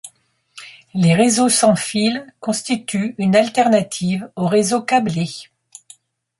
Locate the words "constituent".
2.39-3.13